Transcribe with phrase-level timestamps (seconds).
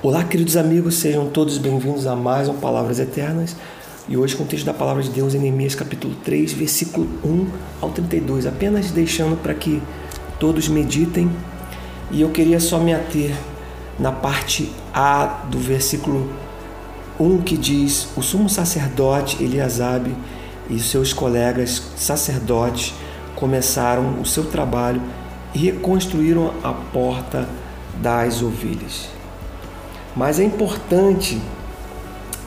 [0.00, 3.56] Olá, queridos amigos, sejam todos bem-vindos a mais um Palavras Eternas.
[4.08, 7.46] E hoje com o texto da palavra de Deus em Neemias capítulo 3, versículo 1
[7.80, 9.82] ao 32, apenas deixando para que
[10.38, 11.28] todos meditem.
[12.12, 13.34] E eu queria só me ater
[13.98, 16.30] na parte A do versículo
[17.18, 20.14] 1 que diz: O sumo sacerdote Eliasabe
[20.70, 22.94] e seus colegas sacerdotes
[23.34, 25.02] começaram o seu trabalho
[25.52, 27.48] e reconstruíram a porta
[28.00, 29.17] das ovelhas.
[30.18, 31.40] Mas é importante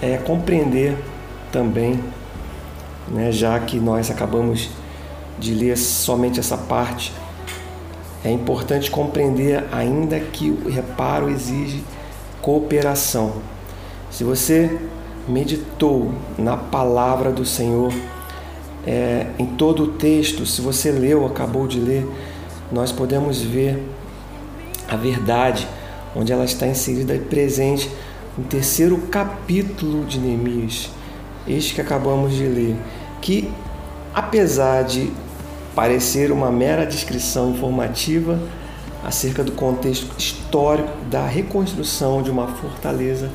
[0.00, 0.96] é, compreender
[1.52, 2.02] também,
[3.08, 4.70] né, já que nós acabamos
[5.38, 7.12] de ler somente essa parte,
[8.24, 11.84] é importante compreender ainda que o reparo exige
[12.40, 13.34] cooperação.
[14.10, 14.78] Se você
[15.28, 17.92] meditou na palavra do Senhor,
[18.86, 22.08] é, em todo o texto, se você leu, acabou de ler,
[22.72, 23.86] nós podemos ver
[24.88, 25.68] a verdade
[26.14, 27.90] onde ela está inserida e presente
[28.36, 30.90] no terceiro capítulo de Neemias,
[31.46, 32.76] este que acabamos de ler,
[33.20, 33.50] que
[34.14, 35.10] apesar de
[35.74, 38.38] parecer uma mera descrição informativa
[39.04, 43.30] acerca do contexto histórico da reconstrução de uma fortaleza,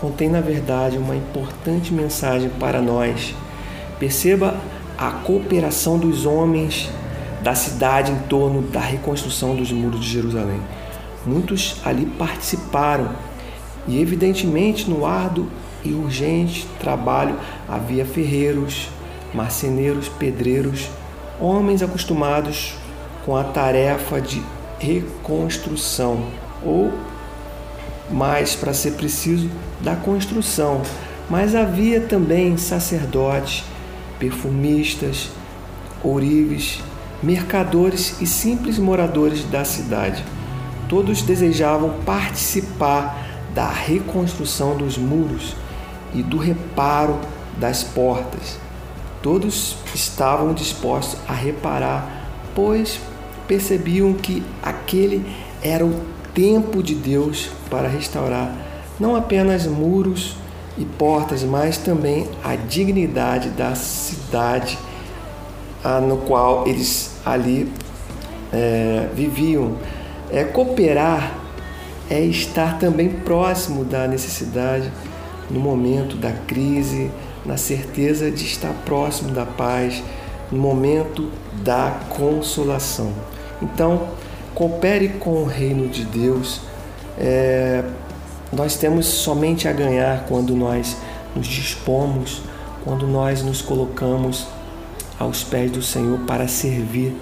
[0.00, 3.34] contém na verdade uma importante mensagem para nós.
[3.98, 4.56] Perceba
[4.98, 6.90] a cooperação dos homens
[7.42, 10.60] da cidade em torno da reconstrução dos muros de Jerusalém.
[11.26, 13.10] Muitos ali participaram
[13.88, 15.48] e, evidentemente, no árduo
[15.84, 17.36] e urgente trabalho
[17.68, 18.88] havia ferreiros,
[19.34, 20.88] marceneiros, pedreiros,
[21.40, 22.74] homens acostumados
[23.24, 24.42] com a tarefa de
[24.78, 26.24] reconstrução
[26.64, 26.92] ou,
[28.10, 30.82] mais para ser preciso, da construção.
[31.28, 33.64] Mas havia também sacerdotes,
[34.18, 35.28] perfumistas,
[36.02, 36.80] ourives,
[37.22, 40.22] mercadores e simples moradores da cidade.
[40.88, 45.56] Todos desejavam participar da reconstrução dos muros
[46.14, 47.18] e do reparo
[47.56, 48.58] das portas.
[49.22, 53.00] Todos estavam dispostos a reparar, pois
[53.48, 55.26] percebiam que aquele
[55.62, 56.00] era o
[56.34, 58.52] tempo de Deus para restaurar
[58.98, 60.36] não apenas muros
[60.78, 64.78] e portas, mas também a dignidade da cidade
[66.08, 67.70] no qual eles ali
[68.52, 69.76] é, viviam.
[70.30, 71.46] É, cooperar
[72.10, 74.90] é estar também próximo da necessidade
[75.50, 77.10] no momento da crise,
[77.44, 80.02] na certeza de estar próximo da paz,
[80.50, 81.30] no momento
[81.62, 83.12] da consolação.
[83.62, 84.08] Então,
[84.54, 86.60] coopere com o reino de Deus.
[87.18, 87.84] É,
[88.52, 90.96] nós temos somente a ganhar quando nós
[91.34, 92.42] nos dispomos,
[92.84, 94.46] quando nós nos colocamos
[95.18, 97.16] aos pés do Senhor para servir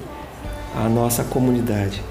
[0.75, 2.03] a nossa comunidade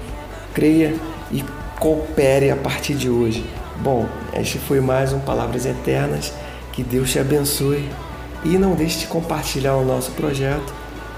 [0.54, 0.94] creia
[1.30, 1.44] e
[1.80, 3.44] coopere a partir de hoje.
[3.80, 6.32] Bom, este foi mais um Palavras Eternas.
[6.72, 7.88] Que Deus te abençoe
[8.44, 10.72] e não deixe de compartilhar o nosso projeto.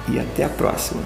[0.09, 1.03] E até a próxima.